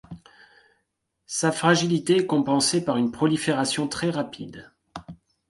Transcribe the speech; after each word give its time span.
Sa 1.27 1.51
fragilité 1.51 2.17
est 2.17 2.25
compensée 2.25 2.83
par 2.83 2.97
une 2.97 3.11
prolifération 3.11 3.87
très 3.87 4.09
rapide. 4.09 4.71